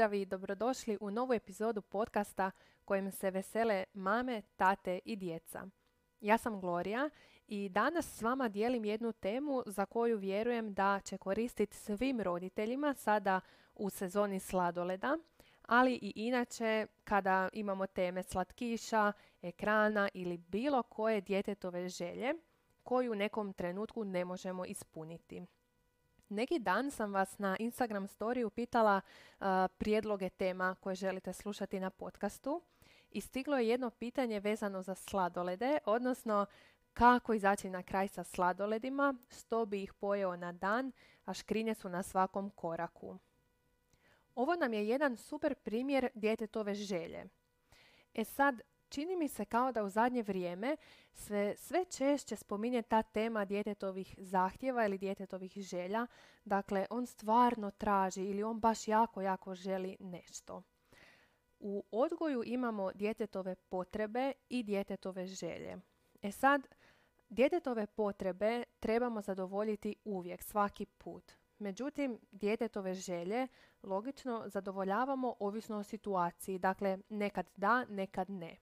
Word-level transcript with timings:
Pozdrav 0.00 0.14
i 0.14 0.26
dobrodošli 0.26 0.98
u 1.00 1.10
novu 1.10 1.32
epizodu 1.32 1.82
podcasta 1.82 2.50
kojim 2.84 3.10
se 3.10 3.30
vesele 3.30 3.84
mame, 3.94 4.42
tate 4.56 4.98
i 5.04 5.16
djeca. 5.16 5.66
Ja 6.20 6.38
sam 6.38 6.60
Gloria 6.60 7.10
i 7.48 7.68
danas 7.68 8.16
s 8.16 8.22
vama 8.22 8.48
dijelim 8.48 8.84
jednu 8.84 9.12
temu 9.12 9.62
za 9.66 9.86
koju 9.86 10.18
vjerujem 10.18 10.74
da 10.74 11.00
će 11.04 11.18
koristiti 11.18 11.76
svim 11.76 12.20
roditeljima 12.20 12.94
sada 12.94 13.40
u 13.74 13.90
sezoni 13.90 14.40
sladoleda, 14.40 15.18
ali 15.62 15.94
i 15.94 16.12
inače 16.16 16.86
kada 17.04 17.48
imamo 17.52 17.86
teme 17.86 18.22
slatkiša, 18.22 19.12
ekrana 19.42 20.08
ili 20.14 20.36
bilo 20.36 20.82
koje 20.82 21.20
djetetove 21.20 21.88
želje 21.88 22.34
koju 22.82 23.12
u 23.12 23.14
nekom 23.14 23.52
trenutku 23.52 24.04
ne 24.04 24.24
možemo 24.24 24.64
ispuniti. 24.64 25.42
Neki 26.30 26.58
dan 26.58 26.90
sam 26.90 27.12
vas 27.12 27.38
na 27.38 27.56
Instagram 27.58 28.06
storiju 28.08 28.50
pitala 28.50 29.00
prijedloge 29.78 30.28
tema 30.30 30.76
koje 30.80 30.94
želite 30.94 31.32
slušati 31.32 31.80
na 31.80 31.90
podcastu 31.90 32.62
i 33.10 33.20
stiglo 33.20 33.58
je 33.58 33.68
jedno 33.68 33.90
pitanje 33.90 34.40
vezano 34.40 34.82
za 34.82 34.94
sladolede, 34.94 35.78
odnosno 35.84 36.46
kako 36.92 37.34
izaći 37.34 37.70
na 37.70 37.82
kraj 37.82 38.08
sa 38.08 38.24
sladoledima, 38.24 39.14
što 39.28 39.66
bi 39.66 39.82
ih 39.82 39.92
pojeo 39.92 40.36
na 40.36 40.52
dan, 40.52 40.92
a 41.24 41.34
škrinje 41.34 41.74
su 41.74 41.88
na 41.88 42.02
svakom 42.02 42.50
koraku. 42.50 43.18
Ovo 44.34 44.54
nam 44.54 44.72
je 44.72 44.88
jedan 44.88 45.16
super 45.16 45.54
primjer 45.54 46.08
djetetove 46.14 46.74
želje. 46.74 47.24
E 48.14 48.24
sad, 48.24 48.60
Čini 48.90 49.16
mi 49.16 49.28
se 49.28 49.44
kao 49.44 49.72
da 49.72 49.84
u 49.84 49.88
zadnje 49.88 50.22
vrijeme 50.22 50.76
sve, 51.12 51.56
sve 51.56 51.84
češće 51.84 52.36
spominje 52.36 52.82
ta 52.82 53.02
tema 53.02 53.44
djetetovih 53.44 54.14
zahtjeva 54.18 54.84
ili 54.84 54.98
djetetovih 54.98 55.52
želja. 55.52 56.06
Dakle, 56.44 56.86
on 56.90 57.06
stvarno 57.06 57.70
traži 57.70 58.24
ili 58.24 58.42
on 58.42 58.60
baš 58.60 58.88
jako, 58.88 59.22
jako 59.22 59.54
želi 59.54 59.96
nešto. 60.00 60.62
U 61.60 61.84
odgoju 61.90 62.42
imamo 62.46 62.92
djetetove 62.92 63.54
potrebe 63.54 64.32
i 64.48 64.62
djetetove 64.62 65.26
želje. 65.26 65.76
E 66.22 66.32
sad, 66.32 66.68
djetetove 67.28 67.86
potrebe 67.86 68.64
trebamo 68.80 69.22
zadovoljiti 69.22 69.96
uvijek, 70.04 70.42
svaki 70.42 70.86
put. 70.86 71.32
Međutim, 71.58 72.18
djetetove 72.30 72.94
želje 72.94 73.48
logično 73.82 74.44
zadovoljavamo 74.46 75.34
ovisno 75.38 75.78
o 75.78 75.82
situaciji. 75.82 76.58
Dakle, 76.58 76.98
nekad 77.08 77.50
da, 77.56 77.84
nekad 77.84 78.30
ne. 78.30 78.56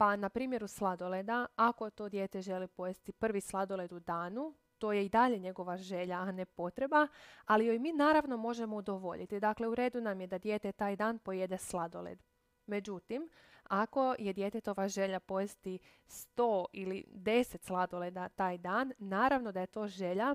Pa 0.00 0.16
na 0.16 0.28
primjeru 0.28 0.68
sladoleda, 0.68 1.46
ako 1.56 1.90
to 1.90 2.08
dijete 2.08 2.42
želi 2.42 2.68
pojesti 2.68 3.12
prvi 3.12 3.40
sladoled 3.40 3.92
u 3.92 4.00
danu, 4.00 4.54
to 4.78 4.92
je 4.92 5.06
i 5.06 5.08
dalje 5.08 5.38
njegova 5.38 5.76
želja, 5.76 6.18
a 6.18 6.32
ne 6.32 6.44
potreba, 6.44 7.08
ali 7.44 7.66
joj 7.66 7.78
mi 7.78 7.92
naravno 7.92 8.36
možemo 8.36 8.76
udovoljiti. 8.76 9.40
Dakle, 9.40 9.68
u 9.68 9.74
redu 9.74 10.00
nam 10.00 10.20
je 10.20 10.26
da 10.26 10.38
dijete 10.38 10.72
taj 10.72 10.96
dan 10.96 11.18
pojede 11.18 11.58
sladoled. 11.58 12.22
Međutim, 12.66 13.30
ako 13.62 14.14
je 14.18 14.32
djetetova 14.32 14.88
želja 14.88 15.20
pojesti 15.20 15.78
100 16.06 16.64
ili 16.72 17.04
10 17.08 17.66
sladoleda 17.66 18.28
taj 18.28 18.58
dan, 18.58 18.92
naravno 18.98 19.52
da 19.52 19.60
je 19.60 19.66
to 19.66 19.86
želja 19.86 20.34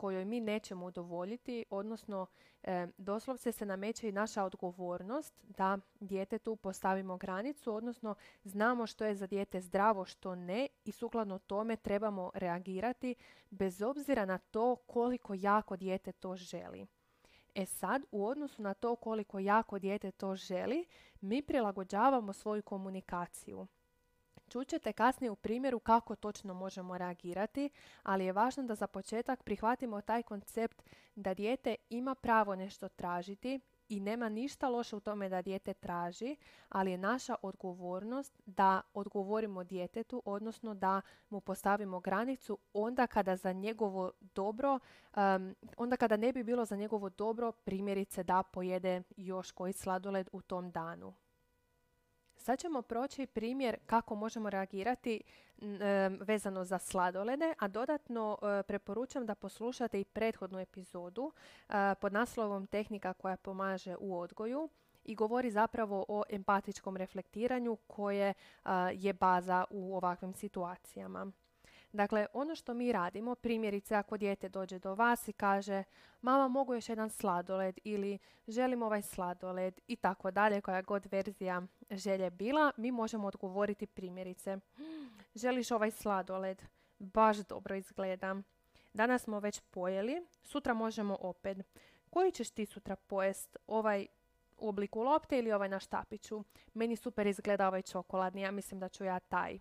kojoj 0.00 0.24
mi 0.24 0.40
nećemo 0.40 0.86
udovoljiti, 0.86 1.64
odnosno 1.70 2.26
e, 2.62 2.86
doslovce 2.98 3.52
se 3.52 3.66
nameće 3.66 4.08
i 4.08 4.12
naša 4.12 4.44
odgovornost 4.44 5.34
da 5.42 5.78
djetetu 6.00 6.56
postavimo 6.56 7.16
granicu, 7.16 7.74
odnosno 7.74 8.14
znamo 8.44 8.86
što 8.86 9.04
je 9.04 9.14
za 9.14 9.26
dijete 9.26 9.60
zdravo, 9.60 10.04
što 10.04 10.34
ne 10.34 10.68
i 10.84 10.92
sukladno 10.92 11.38
tome 11.38 11.76
trebamo 11.76 12.30
reagirati 12.34 13.14
bez 13.50 13.82
obzira 13.82 14.24
na 14.24 14.38
to 14.38 14.76
koliko 14.76 15.34
jako 15.34 15.76
dijete 15.76 16.12
to 16.12 16.36
želi. 16.36 16.86
E 17.54 17.66
sad, 17.66 18.02
u 18.10 18.26
odnosu 18.26 18.62
na 18.62 18.74
to 18.74 18.96
koliko 18.96 19.38
jako 19.38 19.78
dijete 19.78 20.10
to 20.10 20.34
želi, 20.34 20.84
mi 21.20 21.42
prilagođavamo 21.42 22.32
svoju 22.32 22.62
komunikaciju. 22.62 23.66
Čućete 24.50 24.92
kasnije 24.92 25.30
u 25.30 25.36
primjeru 25.36 25.78
kako 25.78 26.16
točno 26.16 26.54
možemo 26.54 26.98
reagirati, 26.98 27.70
ali 28.02 28.24
je 28.24 28.32
važno 28.32 28.62
da 28.62 28.74
za 28.74 28.86
početak 28.86 29.42
prihvatimo 29.42 30.00
taj 30.00 30.22
koncept 30.22 30.82
da 31.14 31.34
dijete 31.34 31.74
ima 31.90 32.14
pravo 32.14 32.56
nešto 32.56 32.88
tražiti 32.88 33.60
i 33.88 34.00
nema 34.00 34.28
ništa 34.28 34.68
loše 34.68 34.96
u 34.96 35.00
tome 35.00 35.28
da 35.28 35.42
dijete 35.42 35.74
traži, 35.74 36.36
ali 36.68 36.90
je 36.90 36.98
naša 36.98 37.34
odgovornost 37.42 38.40
da 38.46 38.80
odgovorimo 38.94 39.64
djetetu, 39.64 40.22
odnosno 40.24 40.74
da 40.74 41.00
mu 41.28 41.40
postavimo 41.40 42.00
granicu 42.00 42.58
onda 42.72 43.06
kada 43.06 43.36
za 43.36 43.52
njegovo 43.52 44.12
dobro, 44.20 44.78
onda 45.76 45.96
kada 45.96 46.16
ne 46.16 46.32
bi 46.32 46.44
bilo 46.44 46.64
za 46.64 46.76
njegovo 46.76 47.10
dobro 47.10 47.52
primjerice 47.52 48.22
da 48.22 48.42
pojede 48.42 49.02
još 49.16 49.52
koji 49.52 49.72
sladoled 49.72 50.28
u 50.32 50.42
tom 50.42 50.70
danu. 50.70 51.14
Sad 52.40 52.58
ćemo 52.58 52.82
proći 52.82 53.26
primjer 53.26 53.76
kako 53.86 54.14
možemo 54.14 54.50
reagirati 54.50 55.22
vezano 56.20 56.64
za 56.64 56.78
sladolede, 56.78 57.54
a 57.58 57.68
dodatno 57.68 58.38
e, 58.42 58.62
preporučam 58.62 59.26
da 59.26 59.34
poslušate 59.34 60.00
i 60.00 60.04
prethodnu 60.04 60.58
epizodu 60.58 61.32
e, 61.68 61.72
pod 62.00 62.12
naslovom 62.12 62.66
Tehnika 62.66 63.12
koja 63.12 63.36
pomaže 63.36 63.96
u 63.98 64.18
odgoju 64.18 64.68
i 65.04 65.14
govori 65.14 65.50
zapravo 65.50 66.04
o 66.08 66.22
empatičkom 66.30 66.96
reflektiranju 66.96 67.76
koje 67.86 68.28
e, 68.28 68.34
je 68.92 69.12
baza 69.12 69.64
u 69.70 69.96
ovakvim 69.96 70.34
situacijama. 70.34 71.32
Dakle, 71.92 72.26
ono 72.32 72.54
što 72.54 72.74
mi 72.74 72.92
radimo, 72.92 73.34
primjerice 73.34 73.94
ako 73.94 74.16
dijete 74.16 74.48
dođe 74.48 74.78
do 74.78 74.94
vas 74.94 75.28
i 75.28 75.32
kaže 75.32 75.84
mama 76.20 76.48
mogu 76.48 76.74
još 76.74 76.88
jedan 76.88 77.10
sladoled 77.10 77.78
ili 77.84 78.18
želim 78.48 78.82
ovaj 78.82 79.02
sladoled 79.02 79.80
i 79.86 79.96
tako 79.96 80.30
dalje, 80.30 80.60
koja 80.60 80.82
god 80.82 81.06
verzija 81.10 81.62
želje 81.90 82.30
bila, 82.30 82.72
mi 82.76 82.92
možemo 82.92 83.28
odgovoriti 83.28 83.86
primjerice 83.86 84.58
želiš 85.34 85.70
ovaj 85.70 85.90
sladoled, 85.90 86.62
baš 86.98 87.36
dobro 87.36 87.74
izgleda. 87.74 88.36
Danas 88.92 89.22
smo 89.22 89.40
već 89.40 89.60
pojeli, 89.60 90.26
sutra 90.42 90.74
možemo 90.74 91.16
opet. 91.20 91.58
Koji 92.10 92.32
ćeš 92.32 92.50
ti 92.50 92.66
sutra 92.66 92.96
pojest? 92.96 93.56
Ovaj 93.66 94.06
u 94.58 94.68
obliku 94.68 95.02
lopte 95.02 95.38
ili 95.38 95.52
ovaj 95.52 95.68
na 95.68 95.80
štapiću? 95.80 96.44
Meni 96.74 96.96
super 96.96 97.26
izgleda 97.26 97.68
ovaj 97.68 97.82
čokoladni, 97.82 98.42
ja 98.42 98.50
mislim 98.50 98.80
da 98.80 98.88
ću 98.88 99.04
ja 99.04 99.20
taj. 99.20 99.58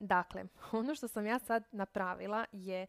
Dakle, 0.00 0.44
ono 0.72 0.94
što 0.94 1.08
sam 1.08 1.26
ja 1.26 1.38
sad 1.38 1.64
napravila 1.72 2.44
je 2.52 2.86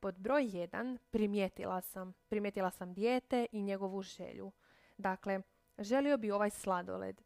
pod 0.00 0.18
broj 0.18 0.48
jedan 0.52 0.98
primijetila 1.10 1.80
sam, 1.80 2.12
primijetila 2.28 2.70
sam 2.70 2.94
dijete 2.94 3.46
i 3.52 3.62
njegovu 3.62 4.02
želju. 4.02 4.52
Dakle, 4.96 5.40
želio 5.78 6.16
bi 6.16 6.30
ovaj 6.30 6.50
sladoled. 6.50 7.22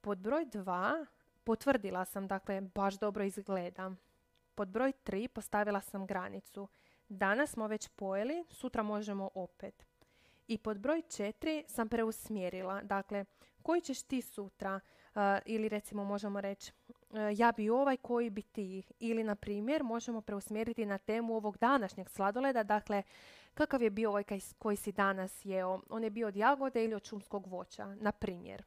Pod 0.00 0.18
broj 0.18 0.44
dva 0.44 1.06
potvrdila 1.44 2.04
sam, 2.04 2.26
dakle, 2.26 2.60
baš 2.60 2.98
dobro 2.98 3.24
izgleda. 3.24 3.92
Pod 4.54 4.68
broj 4.68 4.92
tri 4.92 5.28
postavila 5.28 5.80
sam 5.80 6.06
granicu. 6.06 6.68
Danas 7.08 7.50
smo 7.50 7.66
već 7.66 7.88
pojeli, 7.88 8.44
sutra 8.50 8.82
možemo 8.82 9.30
opet. 9.34 9.86
I 10.46 10.58
pod 10.58 10.78
broj 10.78 11.02
četiri 11.02 11.64
sam 11.68 11.88
preusmjerila. 11.88 12.82
Dakle, 12.82 13.24
koji 13.62 13.80
ćeš 13.80 14.02
ti 14.02 14.22
sutra? 14.22 14.80
ili 15.44 15.68
recimo 15.68 16.04
možemo 16.04 16.40
reći 16.40 16.72
ja 17.36 17.52
bi 17.52 17.70
ovaj 17.70 17.96
koji 17.96 18.30
bi 18.30 18.42
ti. 18.42 18.82
Ili 18.98 19.24
na 19.24 19.34
primjer 19.34 19.82
možemo 19.82 20.20
preusmjeriti 20.20 20.86
na 20.86 20.98
temu 20.98 21.36
ovog 21.36 21.58
današnjeg 21.58 22.08
sladoleda. 22.08 22.62
Dakle, 22.62 23.02
kakav 23.54 23.82
je 23.82 23.90
bio 23.90 24.10
ovaj 24.10 24.24
koji 24.58 24.76
si 24.76 24.92
danas 24.92 25.44
jeo? 25.44 25.80
On 25.90 26.04
je 26.04 26.10
bio 26.10 26.28
od 26.28 26.36
jagode 26.36 26.84
ili 26.84 26.94
od 26.94 27.04
šumskog 27.04 27.46
voća, 27.46 27.94
na 27.94 28.12
primjer. 28.12 28.64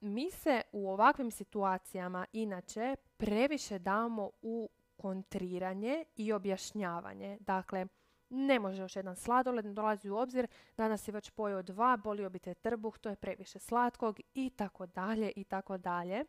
mi 0.00 0.30
se 0.30 0.62
u 0.72 0.90
ovakvim 0.90 1.30
situacijama 1.30 2.26
inače 2.32 2.96
previše 3.16 3.78
damo 3.78 4.30
u 4.42 4.68
kontriranje 4.96 6.04
i 6.16 6.32
objašnjavanje. 6.32 7.38
Dakle, 7.40 7.86
ne 8.30 8.58
može 8.58 8.82
još 8.82 8.96
jedan 8.96 9.16
sladoled, 9.16 9.64
ne 9.64 9.72
dolazi 9.72 10.10
u 10.10 10.16
obzir, 10.16 10.46
danas 10.76 11.08
je 11.08 11.12
već 11.12 11.30
pojeo 11.30 11.62
dva, 11.62 11.96
bolio 11.96 12.30
bi 12.30 12.38
te 12.38 12.54
trbuh, 12.54 12.98
to 12.98 13.08
je 13.08 13.16
previše 13.16 13.58
slatkog 13.58 14.20
i 14.34 14.50
tako 14.50 14.86
dalje 14.86 15.32
i 15.36 15.44
tako 15.44 15.78
dalje. 15.78 16.24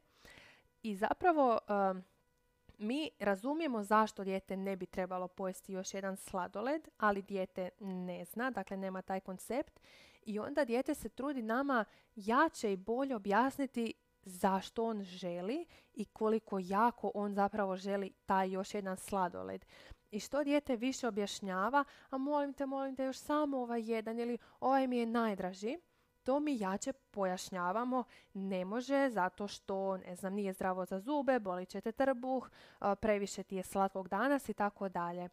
I 0.86 0.96
zapravo 0.96 1.60
mi 2.78 3.10
razumijemo 3.20 3.84
zašto 3.84 4.24
dijete 4.24 4.58
ne 4.58 4.76
bi 4.76 4.86
trebalo 4.86 5.28
pojesti 5.28 5.74
još 5.74 5.94
jedan 5.94 6.18
sladoled, 6.18 6.88
ali 6.98 7.22
dijete 7.22 7.70
ne 7.80 8.26
zna, 8.26 8.52
dakle 8.52 8.78
nema 8.78 9.02
taj 9.02 9.20
koncept 9.20 9.80
i 10.26 10.40
onda 10.40 10.66
dijete 10.66 10.96
se 10.96 11.10
trudi 11.10 11.42
nama 11.42 11.86
jače 12.16 12.74
i 12.74 12.78
bolje 12.78 13.16
objasniti 13.16 13.94
zašto 14.24 14.86
on 14.86 15.04
želi 15.04 15.66
i 15.94 16.06
koliko 16.06 16.60
jako 16.62 17.12
on 17.14 17.34
zapravo 17.34 17.76
želi 17.76 18.14
taj 18.26 18.52
još 18.52 18.74
jedan 18.74 18.98
sladoled. 18.98 19.66
I 20.12 20.20
što 20.20 20.44
dijete 20.44 20.76
više 20.76 21.08
objašnjava, 21.08 21.84
a 22.10 22.18
molim 22.18 22.54
te, 22.54 22.66
molim 22.66 22.96
te, 22.96 23.04
još 23.04 23.18
samo 23.18 23.58
ovaj 23.58 23.92
jedan 23.92 24.20
ili 24.20 24.38
ovaj 24.60 24.88
mi 24.88 24.98
je 24.98 25.06
najdraži, 25.06 25.78
to 26.26 26.40
mi 26.40 26.58
jače 26.60 26.94
pojašnjavamo 26.94 28.04
ne 28.34 28.66
može 28.66 29.10
zato 29.10 29.48
što, 29.48 29.98
ne 29.98 30.16
znam, 30.16 30.34
nije 30.34 30.54
zdravo 30.54 30.86
za 30.86 31.00
zube, 31.00 31.40
boli 31.40 31.66
će 31.66 31.82
te 31.82 31.92
trbuh, 31.92 32.50
previše 33.02 33.44
ti 33.44 33.56
je 33.56 33.64
slatkog 33.64 34.08
danas 34.08 34.50
i 34.50 34.54
tako 34.54 34.90
dalje. 34.90 35.30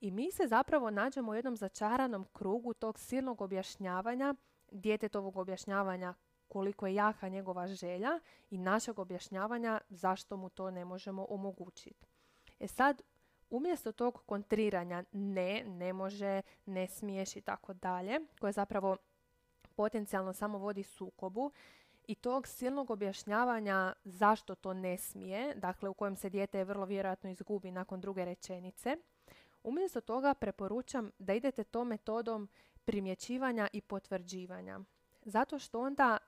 I 0.00 0.10
mi 0.10 0.32
se 0.32 0.46
zapravo 0.46 0.90
nađemo 0.90 1.32
u 1.32 1.34
jednom 1.34 1.56
začaranom 1.56 2.26
krugu 2.32 2.74
tog 2.74 2.98
silnog 2.98 3.40
objašnjavanja 3.40 4.34
djetetovog 4.70 5.36
objašnjavanja 5.36 6.14
koliko 6.48 6.86
je 6.86 6.94
jaka 6.94 7.28
njegova 7.28 7.66
želja 7.66 8.20
i 8.50 8.58
našeg 8.58 8.98
objašnjavanja 8.98 9.80
zašto 9.88 10.36
mu 10.36 10.48
to 10.48 10.70
ne 10.70 10.84
možemo 10.84 11.26
omogućiti. 11.28 12.06
E 12.60 12.66
sad, 12.66 13.02
umjesto 13.50 13.92
tog 13.92 14.22
kontriranja 14.26 15.04
ne, 15.12 15.64
ne 15.66 15.92
može, 15.92 16.42
ne 16.66 16.88
smiješ 16.88 17.36
i 17.36 17.40
tako 17.40 17.74
dalje, 17.74 18.20
koje 18.40 18.52
zapravo 18.52 18.96
potencijalno 19.82 20.32
samo 20.32 20.58
vodi 20.58 20.82
sukobu 20.82 21.50
i 22.06 22.14
tog 22.14 22.46
silnog 22.46 22.90
objašnjavanja 22.90 23.92
zašto 24.04 24.54
to 24.54 24.74
ne 24.74 24.98
smije, 24.98 25.54
dakle 25.54 25.88
u 25.88 25.94
kojem 25.94 26.16
se 26.16 26.30
dijete 26.30 26.64
vrlo 26.64 26.86
vjerojatno 26.86 27.30
izgubi 27.30 27.70
nakon 27.70 28.00
druge 28.00 28.24
rečenice, 28.24 28.96
umjesto 29.62 30.00
toga 30.00 30.34
preporučam 30.34 31.10
da 31.18 31.34
idete 31.34 31.64
to 31.64 31.84
metodom 31.84 32.48
primjećivanja 32.84 33.68
i 33.72 33.80
potvrđivanja. 33.80 34.80
Zato 35.22 35.58
što 35.58 35.80
onda 35.80 36.18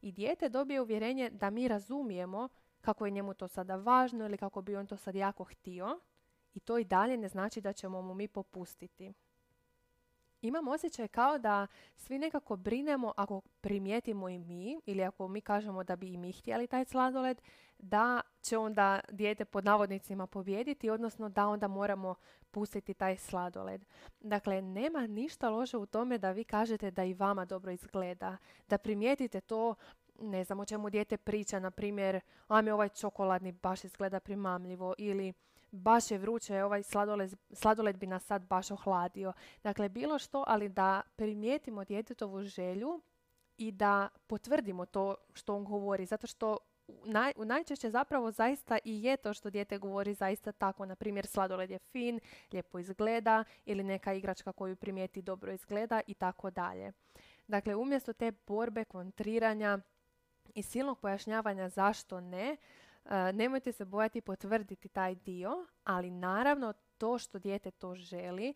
i 0.00 0.12
dijete 0.12 0.48
dobije 0.48 0.80
uvjerenje 0.80 1.30
da 1.30 1.50
mi 1.50 1.68
razumijemo 1.68 2.48
kako 2.80 3.06
je 3.06 3.10
njemu 3.10 3.34
to 3.34 3.48
sada 3.48 3.76
važno 3.76 4.24
ili 4.24 4.38
kako 4.38 4.62
bi 4.62 4.76
on 4.76 4.86
to 4.86 4.96
sad 4.96 5.14
jako 5.14 5.44
htio 5.44 6.00
i 6.54 6.60
to 6.60 6.78
i 6.78 6.84
dalje 6.84 7.16
ne 7.16 7.28
znači 7.28 7.60
da 7.60 7.72
ćemo 7.72 8.02
mu 8.02 8.14
mi 8.14 8.28
popustiti. 8.28 9.12
Imam 10.42 10.68
osjećaj 10.68 11.08
kao 11.08 11.38
da 11.38 11.66
svi 11.96 12.18
nekako 12.18 12.56
brinemo 12.56 13.12
ako 13.16 13.40
primijetimo 13.60 14.28
i 14.28 14.38
mi 14.38 14.80
ili 14.86 15.04
ako 15.04 15.28
mi 15.28 15.40
kažemo 15.40 15.84
da 15.84 15.96
bi 15.96 16.12
i 16.12 16.16
mi 16.16 16.32
htjeli 16.32 16.66
taj 16.66 16.84
sladoled, 16.84 17.42
da 17.78 18.20
će 18.42 18.58
onda 18.58 19.00
dijete 19.10 19.44
pod 19.44 19.64
navodnicima 19.64 20.26
pobijediti, 20.26 20.90
odnosno 20.90 21.28
da 21.28 21.48
onda 21.48 21.68
moramo 21.68 22.14
pustiti 22.50 22.94
taj 22.94 23.16
sladoled. 23.16 23.84
Dakle, 24.20 24.62
nema 24.62 25.06
ništa 25.06 25.50
loše 25.50 25.76
u 25.76 25.86
tome 25.86 26.18
da 26.18 26.30
vi 26.30 26.44
kažete 26.44 26.90
da 26.90 27.04
i 27.04 27.14
vama 27.14 27.44
dobro 27.44 27.70
izgleda, 27.70 28.36
da 28.68 28.78
primijetite 28.78 29.40
to 29.40 29.74
ne 30.20 30.44
znam 30.44 30.60
o 30.60 30.64
čemu 30.64 30.90
dijete 30.90 31.16
priča, 31.16 31.58
na 31.58 31.70
primjer, 31.70 32.20
a 32.48 32.62
mi 32.62 32.70
ovaj 32.70 32.88
čokoladni 32.88 33.52
baš 33.52 33.84
izgleda 33.84 34.20
primamljivo 34.20 34.94
ili 34.98 35.32
baš 35.70 36.10
je 36.10 36.18
vruće, 36.18 36.62
ovaj 36.62 36.82
sladoled, 36.82 37.34
sladoled 37.52 37.96
bi 37.96 38.06
nas 38.06 38.24
sad 38.24 38.42
baš 38.42 38.70
ohladio. 38.70 39.32
Dakle, 39.62 39.88
bilo 39.88 40.18
što, 40.18 40.44
ali 40.46 40.68
da 40.68 41.02
primijetimo 41.16 41.84
djetetovu 41.84 42.42
želju 42.42 43.00
i 43.58 43.72
da 43.72 44.08
potvrdimo 44.26 44.86
to 44.86 45.14
što 45.34 45.54
on 45.54 45.64
govori, 45.64 46.06
zato 46.06 46.26
što 46.26 46.58
naj, 47.04 47.32
najčešće 47.36 47.90
zapravo 47.90 48.30
zaista 48.30 48.78
i 48.84 49.02
je 49.02 49.16
to 49.16 49.34
što 49.34 49.50
dijete 49.50 49.78
govori 49.78 50.14
zaista 50.14 50.52
tako. 50.52 50.86
Na 50.86 50.96
primjer, 50.96 51.26
sladoled 51.26 51.70
je 51.70 51.78
fin, 51.78 52.20
lijepo 52.52 52.78
izgleda 52.78 53.44
ili 53.66 53.82
neka 53.82 54.12
igračka 54.12 54.52
koju 54.52 54.76
primijeti 54.76 55.22
dobro 55.22 55.52
izgleda 55.52 56.00
i 56.06 56.14
tako 56.14 56.50
dalje. 56.50 56.92
Dakle, 57.46 57.74
umjesto 57.74 58.12
te 58.12 58.32
borbe, 58.46 58.84
kontriranja 58.84 59.78
i 60.54 60.62
silnog 60.62 60.98
pojašnjavanja 60.98 61.68
zašto 61.68 62.20
ne, 62.20 62.56
nemojte 63.34 63.72
se 63.72 63.84
bojati 63.84 64.20
potvrditi 64.20 64.88
taj 64.88 65.14
dio, 65.14 65.66
ali 65.84 66.10
naravno 66.10 66.72
to 66.98 67.18
što 67.18 67.38
dijete 67.38 67.70
to 67.70 67.94
želi 67.94 68.54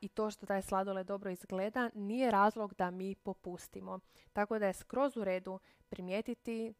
i 0.00 0.08
to 0.08 0.30
što 0.30 0.46
taj 0.46 0.62
sladoled 0.62 1.06
dobro 1.06 1.30
izgleda 1.30 1.90
nije 1.94 2.30
razlog 2.30 2.74
da 2.74 2.90
mi 2.90 3.14
popustimo. 3.14 4.00
Tako 4.32 4.58
da 4.58 4.66
je 4.66 4.72
skroz 4.72 5.16
u 5.16 5.24
redu 5.24 5.58
primijetiti, 5.88 6.74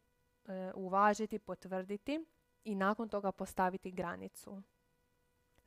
e, 0.45 0.71
uvažiti, 0.75 1.39
potvrditi 1.39 2.25
i 2.63 2.75
nakon 2.75 3.09
toga 3.09 3.31
postaviti 3.31 3.91
granicu. 3.91 4.61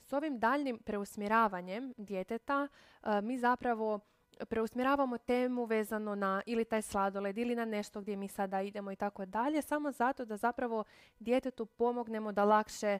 S 0.00 0.12
ovim 0.12 0.38
daljnim 0.38 0.78
preusmjeravanjem 0.78 1.94
djeteta 1.96 2.68
e, 3.02 3.20
mi 3.22 3.38
zapravo 3.38 4.00
preusmjeravamo 4.48 5.18
temu 5.18 5.64
vezano 5.64 6.14
na 6.14 6.42
ili 6.46 6.64
taj 6.64 6.82
sladoled 6.82 7.38
ili 7.38 7.54
na 7.54 7.64
nešto 7.64 8.00
gdje 8.00 8.16
mi 8.16 8.28
sada 8.28 8.62
idemo 8.62 8.92
i 8.92 8.96
tako 8.96 9.26
dalje, 9.26 9.62
samo 9.62 9.92
zato 9.92 10.24
da 10.24 10.36
zapravo 10.36 10.84
djetetu 11.18 11.66
pomognemo 11.66 12.32
da 12.32 12.44
lakše 12.44 12.98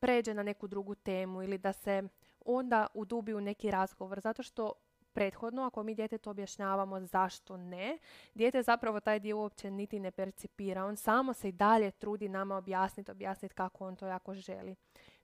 pređe 0.00 0.34
na 0.34 0.42
neku 0.42 0.66
drugu 0.66 0.94
temu 0.94 1.42
ili 1.42 1.58
da 1.58 1.72
se 1.72 2.02
onda 2.40 2.86
udubi 2.94 3.34
u 3.34 3.40
neki 3.40 3.70
razgovor. 3.70 4.20
Zato 4.20 4.42
što 4.42 4.72
prethodno, 5.12 5.62
ako 5.62 5.82
mi 5.82 5.94
djetetu 5.94 6.30
objašnjavamo 6.30 7.00
zašto 7.00 7.56
ne, 7.56 7.98
dijete 8.34 8.62
zapravo 8.62 9.00
taj 9.00 9.20
dio 9.20 9.38
uopće 9.38 9.70
niti 9.70 10.00
ne 10.00 10.10
percipira. 10.10 10.84
On 10.84 10.96
samo 10.96 11.32
se 11.32 11.48
i 11.48 11.52
dalje 11.52 11.90
trudi 11.90 12.28
nama 12.28 12.56
objasniti, 12.56 13.10
objasniti 13.10 13.54
kako 13.54 13.86
on 13.86 13.96
to 13.96 14.06
jako 14.06 14.34
želi. 14.34 14.76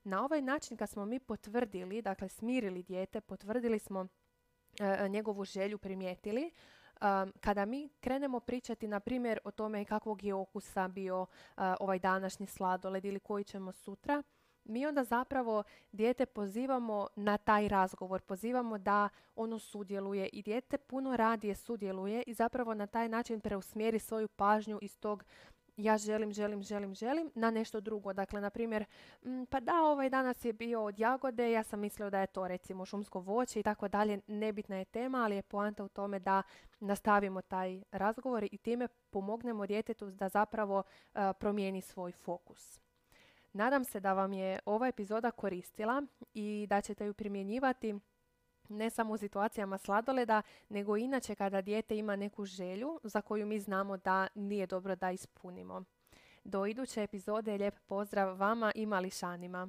Na 0.05 0.25
ovaj 0.25 0.43
način 0.43 0.77
kad 0.77 0.91
smo 0.91 1.05
mi 1.05 1.19
potvrdili, 1.19 2.03
dakle 2.03 2.29
smirili 2.29 2.83
dijete, 2.83 3.21
potvrdili 3.21 3.79
smo 3.79 4.07
njegovu 5.09 5.45
želju 5.45 5.79
primijetili. 5.79 6.51
kada 7.41 7.65
mi 7.65 7.89
krenemo 8.01 8.41
pričati, 8.41 8.89
na 8.89 9.01
primjer, 9.01 9.39
o 9.45 9.51
tome 9.51 9.85
kakvog 9.85 10.25
je 10.25 10.35
okusa 10.35 10.89
bio 10.89 11.27
e, 11.27 11.61
ovaj 11.81 11.99
današnji 11.99 12.47
sladoled 12.47 13.05
ili 13.05 13.21
koji 13.21 13.45
ćemo 13.45 13.73
sutra, 13.73 14.23
mi 14.69 14.87
onda 14.87 15.05
zapravo 15.05 15.63
dijete 15.93 16.27
pozivamo 16.27 17.09
na 17.17 17.39
taj 17.39 17.69
razgovor, 17.69 18.21
pozivamo 18.21 18.79
da 18.79 19.09
ono 19.37 19.59
sudjeluje 19.59 20.29
i 20.29 20.43
dijete 20.43 20.79
puno 20.79 21.17
radije 21.17 21.55
sudjeluje 21.55 22.23
i 22.27 22.35
zapravo 22.35 22.75
na 22.75 22.87
taj 22.87 23.09
način 23.09 23.41
preusmjeri 23.41 23.99
svoju 23.99 24.29
pažnju 24.29 24.79
iz 24.83 24.99
tog 24.99 25.25
ja 25.77 25.99
želim, 25.99 26.33
želim, 26.33 26.63
želim, 26.63 26.95
želim 26.95 27.31
na 27.35 27.51
nešto 27.51 27.81
drugo. 27.81 28.13
Dakle, 28.13 28.41
na 28.41 28.51
primjer, 28.51 28.85
mm, 29.25 29.45
pa 29.45 29.61
da, 29.61 29.83
ovaj 29.83 30.11
danas 30.11 30.45
je 30.45 30.53
bio 30.53 30.85
od 30.85 30.99
jagode, 30.99 31.51
ja 31.53 31.63
sam 31.63 31.81
mislio 31.81 32.11
da 32.11 32.21
je 32.21 32.27
to 32.27 32.49
recimo 32.49 32.87
šumsko 32.87 33.21
voće 33.21 33.61
i 33.61 33.63
tako 33.63 33.89
dalje. 33.89 34.21
Nebitna 34.27 34.77
je 34.77 34.85
tema, 34.85 35.25
ali 35.25 35.37
je 35.37 35.43
poanta 35.43 35.85
u 35.85 35.89
tome 35.89 36.19
da 36.19 36.43
nastavimo 36.81 37.43
taj 37.43 37.83
razgovor 37.93 38.45
i 38.45 38.59
time 38.59 38.89
pomognemo 39.11 39.67
djetetu 39.67 40.11
da 40.11 40.29
zapravo 40.29 40.83
promijeni 41.39 41.81
svoj 41.81 42.13
fokus. 42.13 42.81
Nadam 43.53 43.85
se 43.85 44.01
da 44.01 44.13
vam 44.13 44.33
je 44.33 44.59
ova 44.65 44.89
epizoda 44.89 45.31
koristila 45.31 46.03
i 46.35 46.67
da 46.69 46.81
ćete 46.81 47.07
ju 47.07 47.15
primjenjivati 47.15 47.95
ne 48.69 48.91
samo 48.91 49.13
u 49.15 49.19
situacijama 49.19 49.79
sladoleda, 49.79 50.43
nego 50.69 50.97
inače 50.97 51.35
kada 51.35 51.61
dijete 51.63 51.97
ima 51.97 52.17
neku 52.17 52.45
želju 52.45 53.01
za 53.03 53.21
koju 53.21 53.47
mi 53.47 53.61
znamo 53.61 53.97
da 53.97 54.29
nije 54.35 54.67
dobro 54.67 54.97
da 54.97 55.11
ispunimo. 55.11 55.85
Do 56.45 56.67
iduće 56.67 57.03
epizode 57.03 57.59
lijep 57.59 57.75
pozdrav 57.87 58.39
vama 58.39 58.73
i 58.75 58.87
mališanima. 58.87 59.69